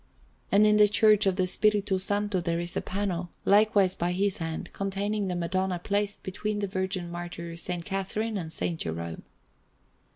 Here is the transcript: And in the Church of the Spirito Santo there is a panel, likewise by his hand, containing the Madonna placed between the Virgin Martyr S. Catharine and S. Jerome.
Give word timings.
And 0.51 0.65
in 0.65 0.77
the 0.77 0.87
Church 0.87 1.27
of 1.27 1.35
the 1.35 1.45
Spirito 1.45 1.99
Santo 1.99 2.39
there 2.41 2.59
is 2.59 2.75
a 2.75 2.81
panel, 2.81 3.29
likewise 3.45 3.93
by 3.93 4.13
his 4.13 4.37
hand, 4.37 4.73
containing 4.73 5.27
the 5.27 5.35
Madonna 5.35 5.77
placed 5.77 6.23
between 6.23 6.57
the 6.57 6.65
Virgin 6.65 7.11
Martyr 7.11 7.51
S. 7.51 7.69
Catharine 7.83 8.35
and 8.35 8.47
S. 8.47 8.61
Jerome. 8.77 9.21